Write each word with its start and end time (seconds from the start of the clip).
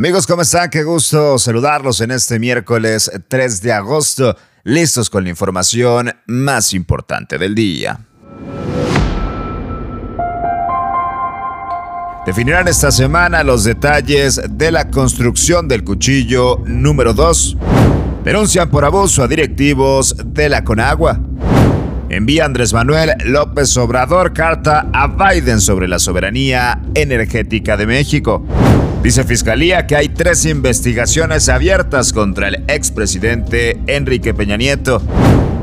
Amigos, 0.00 0.26
¿cómo 0.26 0.40
están? 0.40 0.70
Qué 0.70 0.82
gusto 0.82 1.38
saludarlos 1.38 2.00
en 2.00 2.10
este 2.10 2.38
miércoles 2.38 3.10
3 3.28 3.60
de 3.60 3.70
agosto, 3.70 4.34
listos 4.64 5.10
con 5.10 5.24
la 5.24 5.28
información 5.28 6.10
más 6.26 6.72
importante 6.72 7.36
del 7.36 7.54
día. 7.54 8.00
Definirán 12.24 12.66
esta 12.66 12.90
semana 12.90 13.44
los 13.44 13.64
detalles 13.64 14.40
de 14.48 14.72
la 14.72 14.90
construcción 14.90 15.68
del 15.68 15.84
cuchillo 15.84 16.62
número 16.64 17.12
2. 17.12 17.58
Denuncian 18.24 18.70
por 18.70 18.86
abuso 18.86 19.22
a 19.22 19.28
directivos 19.28 20.16
de 20.24 20.48
la 20.48 20.64
Conagua. 20.64 21.20
Envía 22.08 22.46
Andrés 22.46 22.72
Manuel 22.72 23.12
López 23.26 23.76
Obrador 23.76 24.32
carta 24.32 24.88
a 24.94 25.08
Biden 25.08 25.60
sobre 25.60 25.88
la 25.88 25.98
soberanía 25.98 26.80
energética 26.94 27.76
de 27.76 27.86
México. 27.86 28.46
Dice 29.02 29.24
Fiscalía 29.24 29.86
que 29.86 29.96
hay 29.96 30.10
tres 30.10 30.44
investigaciones 30.44 31.48
abiertas 31.48 32.12
contra 32.12 32.48
el 32.48 32.64
expresidente 32.68 33.78
Enrique 33.86 34.34
Peña 34.34 34.58
Nieto. 34.58 35.02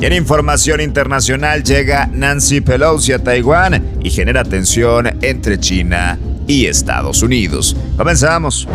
Y 0.01 0.05
en 0.05 0.13
información 0.13 0.81
internacional 0.81 1.63
llega 1.63 2.07
Nancy 2.11 2.61
Pelosi 2.61 3.13
a 3.13 3.23
Taiwán 3.23 3.99
y 4.03 4.09
genera 4.09 4.43
tensión 4.43 5.19
entre 5.21 5.59
China 5.59 6.17
y 6.47 6.65
Estados 6.65 7.21
Unidos. 7.21 7.75
Comenzamos. 7.95 8.67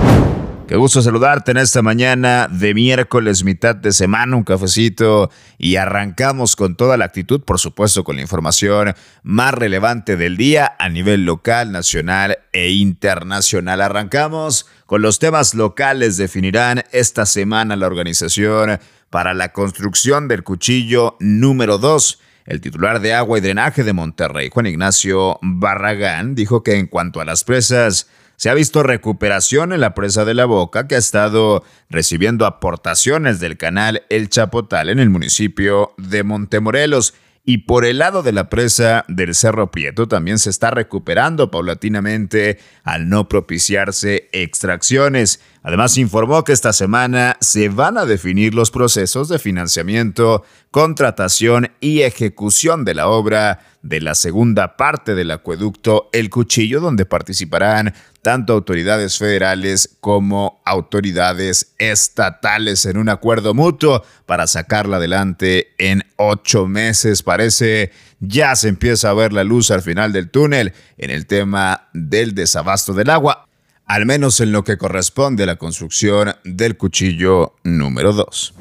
Qué 0.68 0.76
gusto 0.76 1.02
saludarte 1.02 1.50
en 1.50 1.56
esta 1.56 1.82
mañana 1.82 2.48
de 2.48 2.72
miércoles, 2.72 3.42
mitad 3.42 3.74
de 3.74 3.92
semana, 3.92 4.36
un 4.36 4.44
cafecito 4.44 5.28
y 5.58 5.76
arrancamos 5.76 6.54
con 6.54 6.76
toda 6.76 6.96
la 6.96 7.04
actitud, 7.04 7.42
por 7.42 7.58
supuesto, 7.58 8.04
con 8.04 8.16
la 8.16 8.22
información 8.22 8.94
más 9.24 9.52
relevante 9.52 10.16
del 10.16 10.36
día 10.36 10.74
a 10.78 10.88
nivel 10.88 11.24
local, 11.24 11.72
nacional 11.72 12.38
e 12.52 12.70
internacional. 12.70 13.80
Arrancamos 13.80 14.66
con 14.86 15.02
los 15.02 15.18
temas 15.18 15.54
locales. 15.54 16.16
Definirán 16.16 16.84
esta 16.92 17.26
semana 17.26 17.74
la 17.76 17.88
organización 17.88 18.78
para 19.10 19.34
la 19.34 19.52
construcción 19.52 20.28
del 20.28 20.44
cuchillo 20.44 21.16
número 21.18 21.78
2. 21.78 22.20
El 22.46 22.60
titular 22.60 23.00
de 23.00 23.14
agua 23.14 23.38
y 23.38 23.40
drenaje 23.40 23.84
de 23.84 23.92
Monterrey, 23.92 24.48
Juan 24.52 24.66
Ignacio 24.66 25.38
Barragán, 25.42 26.34
dijo 26.34 26.62
que 26.62 26.78
en 26.78 26.86
cuanto 26.86 27.20
a 27.20 27.24
las 27.24 27.44
presas, 27.44 28.08
se 28.36 28.50
ha 28.50 28.54
visto 28.54 28.82
recuperación 28.82 29.72
en 29.72 29.80
la 29.80 29.94
presa 29.94 30.24
de 30.24 30.34
la 30.34 30.44
Boca, 30.44 30.88
que 30.88 30.96
ha 30.96 30.98
estado 30.98 31.64
recibiendo 31.88 32.46
aportaciones 32.46 33.40
del 33.40 33.56
canal 33.56 34.02
El 34.10 34.28
Chapotal 34.28 34.88
en 34.88 34.98
el 34.98 35.10
municipio 35.10 35.94
de 35.96 36.24
Montemorelos. 36.24 37.14
Y 37.44 37.58
por 37.58 37.84
el 37.84 37.98
lado 37.98 38.22
de 38.22 38.30
la 38.30 38.48
presa 38.48 39.04
del 39.08 39.34
Cerro 39.34 39.72
Prieto 39.72 40.06
también 40.06 40.38
se 40.38 40.48
está 40.48 40.70
recuperando 40.70 41.50
paulatinamente 41.50 42.58
al 42.84 43.08
no 43.08 43.28
propiciarse 43.28 44.28
extracciones. 44.32 45.40
Además 45.64 45.96
informó 45.96 46.42
que 46.42 46.52
esta 46.52 46.72
semana 46.72 47.36
se 47.40 47.68
van 47.68 47.96
a 47.96 48.04
definir 48.04 48.52
los 48.52 48.72
procesos 48.72 49.28
de 49.28 49.38
financiamiento, 49.38 50.44
contratación 50.72 51.70
y 51.80 52.02
ejecución 52.02 52.84
de 52.84 52.94
la 52.94 53.06
obra 53.06 53.60
de 53.82 54.00
la 54.00 54.16
segunda 54.16 54.76
parte 54.76 55.14
del 55.14 55.30
acueducto 55.30 56.08
El 56.12 56.30
Cuchillo, 56.30 56.80
donde 56.80 57.04
participarán 57.04 57.94
tanto 58.22 58.52
autoridades 58.52 59.18
federales 59.18 59.96
como 60.00 60.62
autoridades 60.64 61.74
estatales 61.78 62.84
en 62.86 62.96
un 62.96 63.08
acuerdo 63.08 63.54
mutuo 63.54 64.04
para 64.26 64.48
sacarla 64.48 64.96
adelante 64.96 65.74
en 65.78 66.04
ocho 66.16 66.66
meses. 66.66 67.22
Parece 67.22 67.92
ya 68.18 68.56
se 68.56 68.68
empieza 68.68 69.10
a 69.10 69.14
ver 69.14 69.32
la 69.32 69.44
luz 69.44 69.70
al 69.70 69.82
final 69.82 70.12
del 70.12 70.30
túnel 70.30 70.72
en 70.98 71.10
el 71.10 71.26
tema 71.26 71.88
del 71.92 72.34
desabasto 72.34 72.94
del 72.94 73.10
agua, 73.10 73.48
al 73.92 74.06
menos 74.06 74.40
en 74.40 74.52
lo 74.52 74.64
que 74.64 74.78
corresponde 74.78 75.42
a 75.42 75.46
la 75.46 75.56
construcción 75.56 76.34
del 76.44 76.78
cuchillo 76.78 77.56
número 77.62 78.14
2. 78.14 78.54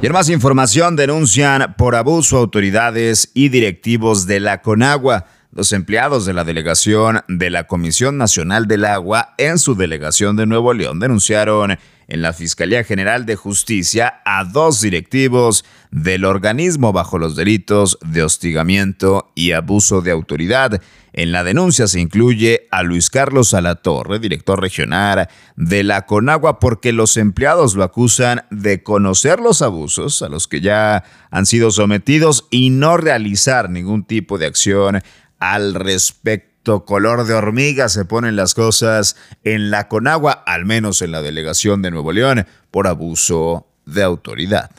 Y 0.00 0.06
en 0.06 0.12
más 0.12 0.28
información 0.28 0.94
denuncian 0.94 1.74
por 1.76 1.96
abuso 1.96 2.36
autoridades 2.36 3.32
y 3.34 3.48
directivos 3.48 4.28
de 4.28 4.38
la 4.38 4.62
Conagua. 4.62 5.26
Los 5.52 5.72
empleados 5.72 6.26
de 6.26 6.32
la 6.32 6.44
delegación 6.44 7.22
de 7.26 7.50
la 7.50 7.66
Comisión 7.66 8.16
Nacional 8.16 8.68
del 8.68 8.84
Agua 8.84 9.34
en 9.36 9.58
su 9.58 9.74
delegación 9.74 10.36
de 10.36 10.46
Nuevo 10.46 10.72
León 10.74 11.00
denunciaron 11.00 11.76
en 12.06 12.22
la 12.22 12.32
Fiscalía 12.32 12.84
General 12.84 13.26
de 13.26 13.34
Justicia 13.34 14.20
a 14.24 14.44
dos 14.44 14.80
directivos 14.80 15.64
del 15.90 16.24
organismo 16.24 16.92
bajo 16.92 17.18
los 17.18 17.34
delitos 17.34 17.98
de 18.00 18.22
hostigamiento 18.22 19.32
y 19.34 19.50
abuso 19.50 20.02
de 20.02 20.12
autoridad. 20.12 20.80
En 21.12 21.32
la 21.32 21.42
denuncia 21.42 21.88
se 21.88 21.98
incluye 21.98 22.68
a 22.70 22.84
Luis 22.84 23.10
Carlos 23.10 23.52
Alatorre, 23.52 24.20
director 24.20 24.60
regional 24.60 25.28
de 25.56 25.82
la 25.82 26.06
Conagua, 26.06 26.60
porque 26.60 26.92
los 26.92 27.16
empleados 27.16 27.74
lo 27.74 27.82
acusan 27.82 28.44
de 28.52 28.84
conocer 28.84 29.40
los 29.40 29.62
abusos 29.62 30.22
a 30.22 30.28
los 30.28 30.46
que 30.46 30.60
ya 30.60 31.02
han 31.32 31.44
sido 31.44 31.72
sometidos 31.72 32.46
y 32.50 32.70
no 32.70 32.96
realizar 32.96 33.68
ningún 33.68 34.04
tipo 34.04 34.38
de 34.38 34.46
acción 34.46 35.02
al 35.40 35.74
respecto 35.74 36.84
color 36.84 37.24
de 37.24 37.34
hormiga 37.34 37.88
se 37.88 38.04
ponen 38.04 38.36
las 38.36 38.54
cosas 38.54 39.16
en 39.42 39.70
la 39.70 39.88
Conagua, 39.88 40.32
al 40.46 40.66
menos 40.66 41.02
en 41.02 41.10
la 41.10 41.22
delegación 41.22 41.82
de 41.82 41.90
Nuevo 41.90 42.12
León, 42.12 42.46
por 42.70 42.86
abuso 42.86 43.66
de 43.86 44.02
autoridad. 44.02 44.70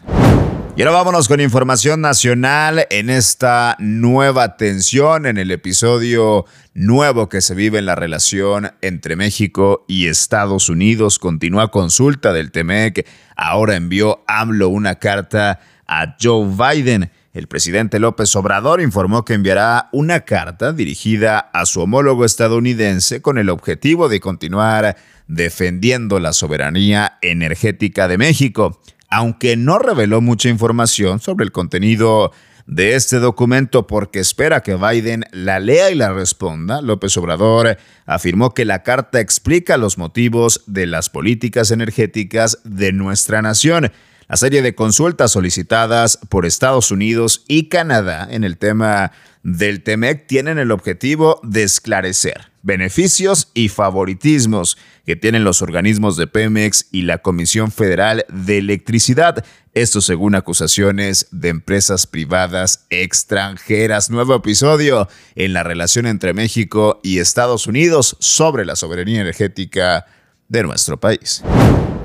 Y 0.78 0.84
ahora 0.84 0.94
vámonos 0.94 1.28
con 1.28 1.42
información 1.42 2.00
nacional 2.00 2.88
en 2.92 3.10
esta 3.10 3.76
nueva 3.80 4.56
tensión, 4.56 5.26
en 5.26 5.38
el 5.38 5.52
episodio 5.52 6.46
nuevo 6.74 7.28
que 7.28 7.42
se 7.42 7.56
vive 7.56 7.80
en 7.80 7.88
la 7.88 7.96
relación 7.96 8.72
entre 8.82 9.18
México 9.18 9.84
y 9.88 10.08
Estados 10.08 10.70
Unidos. 10.70 11.20
Continúa 11.20 11.72
consulta 11.72 12.32
del 12.32 12.52
TEMEC. 12.52 13.06
Ahora 13.36 13.76
envió 13.76 14.24
AMLO 14.28 14.70
una 14.70 14.96
carta 14.96 15.60
a 15.88 16.16
Joe 16.22 16.48
Biden 16.48 17.12
el 17.34 17.48
presidente 17.48 18.00
López 18.00 18.36
Obrador 18.36 18.82
informó 18.82 19.24
que 19.24 19.34
enviará 19.34 19.90
una 19.94 20.22
carta 20.22 20.74
dirigida 20.74 21.40
a 21.40 21.66
su 21.66 21.82
homólogo 21.82 22.26
estadounidense 22.26 23.22
con 23.22 23.38
el 23.38 23.50
objetivo 23.50 24.10
de 24.10 24.20
continuar 24.20 24.98
defendiendo 25.28 26.20
la 26.20 26.34
soberanía 26.34 27.18
energética 27.22 28.10
de 28.10 28.18
México, 28.18 28.82
aunque 29.10 29.56
no 29.56 29.80
reveló 29.80 30.20
mucha 30.20 30.50
información 30.50 31.22
sobre 31.22 31.46
el 31.46 31.54
contenido 31.54 32.32
de 32.68 32.96
este 32.96 33.20
documento 33.20 33.88
porque 33.88 34.20
espera 34.20 34.62
que 34.62 34.76
Biden 34.76 35.24
la 35.32 35.60
lea 35.60 35.90
y 35.90 35.96
la 35.96 36.14
responda, 36.14 36.82
López 36.82 37.16
Obrador 37.18 37.78
afirmó 38.06 38.54
que 38.54 38.66
la 38.66 38.84
carta 38.84 39.20
explica 39.20 39.78
los 39.78 39.98
motivos 39.98 40.64
de 40.68 40.86
las 40.86 41.10
políticas 41.10 41.72
energéticas 41.72 42.60
de 42.64 42.92
nuestra 42.92 43.42
nación 43.42 43.92
la 44.32 44.38
serie 44.38 44.62
de 44.62 44.76
consultas 44.76 45.34
solicitadas 45.34 46.18
por 46.30 46.46
Estados 46.46 46.90
Unidos 46.90 47.44
y 47.50 47.68
Canadá 47.68 48.30
en 48.32 48.46
el 48.46 48.58
tema 48.58 49.12
del 49.44 49.84
TEMEC 49.84 50.26
tienen 50.26 50.58
el 50.58 50.72
objetivo 50.72 51.42
de 51.44 51.64
esclarecer 51.64 52.50
beneficios 52.64 53.52
y 53.54 53.68
favoritismos 53.68 54.78
que 55.06 55.18
tienen 55.18 55.44
los 55.44 55.62
organismos 55.62 56.16
de 56.16 56.28
Pemex 56.28 56.88
y 56.94 57.02
la 57.02 57.18
Comisión 57.18 57.74
Federal 57.74 58.24
de 58.30 58.60
Electricidad, 58.60 59.44
esto 59.74 60.00
según 60.00 60.36
acusaciones 60.36 61.28
de 61.32 61.50
empresas 61.50 62.08
privadas 62.08 62.86
extranjeras. 62.90 64.10
Nuevo 64.10 64.36
episodio 64.36 65.10
en 65.36 65.52
la 65.52 65.64
relación 65.64 66.06
entre 66.06 66.34
México 66.34 67.02
y 67.04 67.20
Estados 67.20 67.68
Unidos 67.68 68.16
sobre 68.22 68.64
la 68.64 68.78
soberanía 68.78 69.20
energética 69.20 70.06
de 70.52 70.64
nuestro 70.64 71.00
país. 71.00 71.42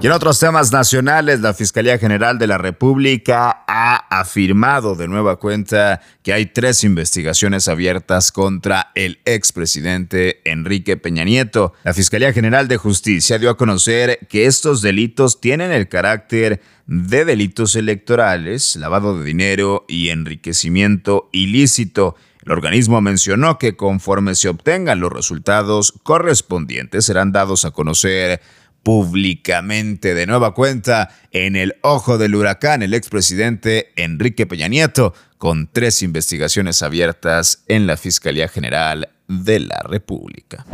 Y 0.01 0.07
en 0.07 0.13
otros 0.13 0.39
temas 0.39 0.71
nacionales, 0.71 1.41
la 1.41 1.53
Fiscalía 1.53 1.99
General 1.99 2.39
de 2.39 2.47
la 2.47 2.59
República 2.59 3.65
ha 3.67 3.97
afirmado 4.21 4.95
de 4.95 5.09
nueva 5.09 5.37
cuenta 5.37 6.01
que 6.23 6.33
hay 6.33 6.47
tres 6.47 6.85
investigaciones 6.85 7.67
abiertas 7.67 8.31
contra 8.31 8.93
el 8.95 9.19
expresidente 9.25 10.43
Enrique 10.45 10.97
Peña 10.97 11.25
Nieto. 11.25 11.73
La 11.83 11.93
Fiscalía 11.93 12.33
General 12.33 12.69
de 12.69 12.77
Justicia 12.77 13.39
dio 13.39 13.51
a 13.51 13.57
conocer 13.57 14.21
que 14.29 14.47
estos 14.47 14.81
delitos 14.81 15.41
tienen 15.41 15.73
el 15.73 15.89
carácter 15.89 16.61
de 16.87 17.25
delitos 17.25 17.75
electorales, 17.75 18.77
lavado 18.77 19.19
de 19.19 19.25
dinero 19.25 19.87
y 19.89 20.11
enriquecimiento 20.11 21.31
ilícito. 21.33 22.15
El 22.47 22.53
organismo 22.53 23.01
mencionó 23.01 23.59
que 23.59 23.77
conforme 23.77 24.37
se 24.37 24.49
obtengan 24.49 25.01
los 25.01 25.13
resultados 25.13 25.93
correspondientes 26.05 27.05
serán 27.05 27.33
dados 27.33 27.65
a 27.65 27.73
conocer 27.73 28.41
públicamente 28.85 30.15
de 30.15 30.27
nueva 30.27 30.55
cuenta 30.55 31.11
en 31.33 31.57
el 31.57 31.75
ojo 31.83 32.19
del 32.19 32.37
huracán 32.37 32.85
el 32.85 32.95
expresidente 32.95 33.93
Enrique 33.97 34.47
Peña 34.47 34.69
Nieto, 34.69 35.13
con 35.39 35.69
tres 35.73 36.03
investigaciones 36.03 36.83
abiertas 36.83 37.65
en 37.67 37.89
la 37.89 37.97
Fiscalía 37.97 38.47
General 38.47 39.09
de 39.27 39.59
la 39.59 39.81
República. 39.81 40.65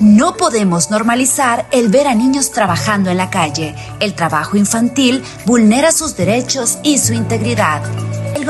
No 0.00 0.36
podemos 0.36 0.92
normalizar 0.92 1.66
el 1.72 1.88
ver 1.88 2.06
a 2.06 2.14
niños 2.14 2.52
trabajando 2.52 3.10
en 3.10 3.16
la 3.16 3.30
calle. 3.30 3.74
El 3.98 4.14
trabajo 4.14 4.56
infantil 4.56 5.24
vulnera 5.44 5.90
sus 5.90 6.16
derechos 6.16 6.78
y 6.84 6.98
su 6.98 7.14
integridad. 7.14 7.82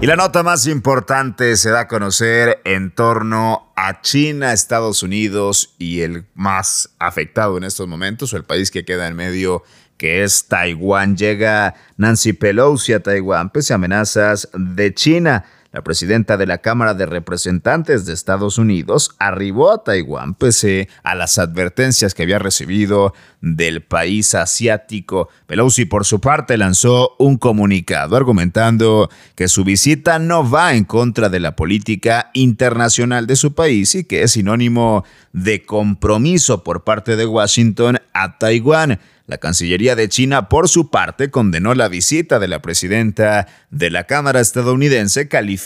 Y 0.00 0.06
la 0.06 0.14
nota 0.14 0.44
más 0.44 0.68
importante 0.68 1.56
se 1.56 1.70
da 1.70 1.80
a 1.80 1.88
conocer 1.88 2.60
en 2.64 2.92
torno 2.92 3.72
a 3.74 4.02
China, 4.02 4.52
Estados 4.52 5.02
Unidos 5.02 5.74
y 5.78 6.02
el 6.02 6.26
más 6.36 6.90
afectado 7.00 7.56
en 7.56 7.64
estos 7.64 7.88
momentos, 7.88 8.32
o 8.32 8.36
el 8.36 8.44
país 8.44 8.70
que 8.70 8.84
queda 8.84 9.08
en 9.08 9.16
medio, 9.16 9.64
que 9.98 10.22
es 10.22 10.46
Taiwán. 10.46 11.16
Llega 11.16 11.74
Nancy 11.98 12.32
Pelosi 12.32 12.94
a 12.94 13.00
Taiwán 13.00 13.50
pese 13.50 13.74
a 13.74 13.76
amenazas 13.76 14.48
de 14.54 14.94
China. 14.94 15.44
La 15.70 15.82
presidenta 15.82 16.38
de 16.38 16.46
la 16.46 16.58
Cámara 16.58 16.94
de 16.94 17.04
Representantes 17.04 18.06
de 18.06 18.14
Estados 18.14 18.56
Unidos 18.56 19.14
arribó 19.18 19.70
a 19.70 19.84
Taiwán 19.84 20.34
pese 20.34 20.88
a 21.02 21.14
las 21.14 21.36
advertencias 21.36 22.14
que 22.14 22.22
había 22.22 22.38
recibido 22.38 23.12
del 23.42 23.82
país 23.82 24.34
asiático. 24.34 25.28
Pelosi, 25.46 25.84
por 25.84 26.06
su 26.06 26.22
parte, 26.22 26.56
lanzó 26.56 27.16
un 27.18 27.36
comunicado 27.36 28.16
argumentando 28.16 29.10
que 29.34 29.48
su 29.48 29.62
visita 29.62 30.18
no 30.18 30.48
va 30.48 30.72
en 30.72 30.84
contra 30.84 31.28
de 31.28 31.40
la 31.40 31.54
política 31.54 32.30
internacional 32.32 33.26
de 33.26 33.36
su 33.36 33.54
país 33.54 33.94
y 33.94 34.04
que 34.04 34.22
es 34.22 34.32
sinónimo 34.32 35.04
de 35.34 35.66
compromiso 35.66 36.64
por 36.64 36.82
parte 36.82 37.14
de 37.14 37.26
Washington 37.26 37.98
a 38.14 38.38
Taiwán. 38.38 38.98
La 39.28 39.36
Cancillería 39.36 39.94
de 39.94 40.08
China, 40.08 40.48
por 40.48 40.70
su 40.70 40.90
parte, 40.90 41.30
condenó 41.30 41.74
la 41.74 41.88
visita 41.88 42.38
de 42.38 42.48
la 42.48 42.62
presidenta 42.62 43.46
de 43.70 43.90
la 43.90 44.04
Cámara 44.04 44.40
estadounidense, 44.40 45.28
calificando 45.28 45.57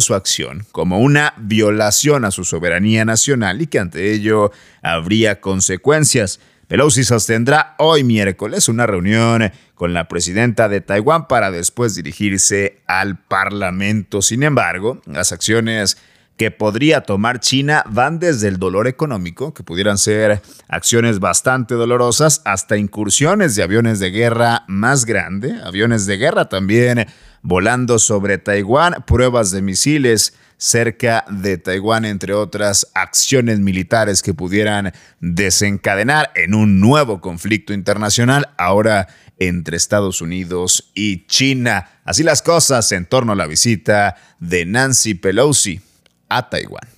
su 0.00 0.14
acción 0.14 0.64
como 0.72 1.00
una 1.00 1.34
violación 1.38 2.24
a 2.24 2.30
su 2.30 2.44
soberanía 2.44 3.04
nacional 3.04 3.60
y 3.60 3.66
que 3.66 3.78
ante 3.78 4.12
ello 4.12 4.52
habría 4.82 5.40
consecuencias. 5.40 6.40
Pelosi 6.68 7.02
sostendrá 7.02 7.74
hoy 7.78 8.04
miércoles 8.04 8.68
una 8.68 8.86
reunión 8.86 9.50
con 9.74 9.94
la 9.94 10.06
presidenta 10.06 10.68
de 10.68 10.80
Taiwán 10.80 11.26
para 11.26 11.50
después 11.50 11.94
dirigirse 11.94 12.80
al 12.86 13.18
Parlamento. 13.18 14.20
Sin 14.20 14.42
embargo, 14.42 15.00
las 15.06 15.32
acciones 15.32 15.96
que 16.38 16.52
podría 16.52 17.00
tomar 17.00 17.40
China 17.40 17.82
van 17.90 18.20
desde 18.20 18.46
el 18.46 18.58
dolor 18.58 18.86
económico, 18.86 19.52
que 19.52 19.64
pudieran 19.64 19.98
ser 19.98 20.40
acciones 20.68 21.18
bastante 21.18 21.74
dolorosas, 21.74 22.42
hasta 22.44 22.76
incursiones 22.76 23.56
de 23.56 23.64
aviones 23.64 23.98
de 23.98 24.12
guerra 24.12 24.64
más 24.68 25.04
grande, 25.04 25.60
aviones 25.64 26.06
de 26.06 26.16
guerra 26.16 26.48
también 26.48 27.06
volando 27.42 27.98
sobre 27.98 28.38
Taiwán, 28.38 29.04
pruebas 29.04 29.50
de 29.50 29.62
misiles 29.62 30.34
cerca 30.56 31.24
de 31.28 31.58
Taiwán, 31.58 32.04
entre 32.04 32.34
otras 32.34 32.86
acciones 32.94 33.58
militares 33.58 34.22
que 34.22 34.32
pudieran 34.32 34.92
desencadenar 35.20 36.30
en 36.36 36.54
un 36.54 36.80
nuevo 36.80 37.20
conflicto 37.20 37.72
internacional, 37.72 38.48
ahora 38.58 39.08
entre 39.38 39.76
Estados 39.76 40.20
Unidos 40.20 40.92
y 40.94 41.26
China. 41.26 41.90
Así 42.04 42.22
las 42.22 42.42
cosas 42.42 42.90
en 42.92 43.06
torno 43.06 43.32
a 43.32 43.36
la 43.36 43.46
visita 43.46 44.16
de 44.38 44.66
Nancy 44.66 45.14
Pelosi 45.14 45.80
a 46.28 46.48
Taiwán. 46.48 46.88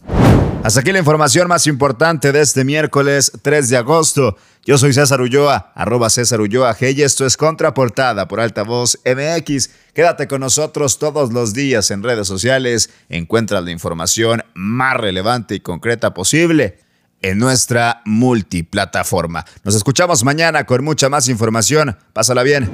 Hasta 0.62 0.80
aquí 0.80 0.92
la 0.92 0.98
información 0.98 1.48
más 1.48 1.66
importante 1.66 2.32
de 2.32 2.42
este 2.42 2.64
miércoles 2.64 3.32
3 3.40 3.70
de 3.70 3.76
agosto. 3.78 4.36
Yo 4.62 4.76
soy 4.76 4.92
César 4.92 5.22
Ulloa, 5.22 5.72
arroba 5.74 6.10
César 6.10 6.42
Ulloa 6.42 6.76
G 6.76 6.94
y 6.94 7.02
esto 7.02 7.24
es 7.24 7.38
Contraportada 7.38 8.28
por 8.28 8.40
Altavoz 8.40 8.98
MX. 9.06 9.70
Quédate 9.94 10.28
con 10.28 10.40
nosotros 10.42 10.98
todos 10.98 11.32
los 11.32 11.54
días 11.54 11.90
en 11.90 12.02
redes 12.02 12.28
sociales. 12.28 12.90
Encuentra 13.08 13.62
la 13.62 13.70
información 13.70 14.44
más 14.52 14.98
relevante 14.98 15.54
y 15.54 15.60
concreta 15.60 16.12
posible 16.12 16.78
en 17.22 17.38
nuestra 17.38 18.02
multiplataforma. 18.04 19.46
Nos 19.64 19.74
escuchamos 19.74 20.24
mañana 20.24 20.64
con 20.64 20.84
mucha 20.84 21.08
más 21.08 21.28
información. 21.28 21.96
Pásala 22.12 22.42
bien. 22.42 22.70